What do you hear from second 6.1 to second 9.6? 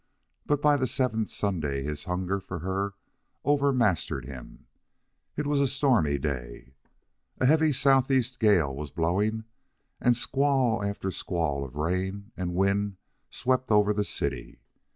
day. A heavy southeast gale was blowing,